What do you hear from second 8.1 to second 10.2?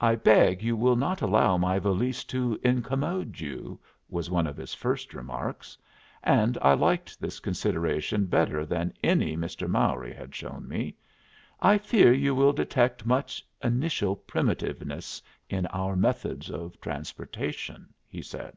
better than any Mr. Mowry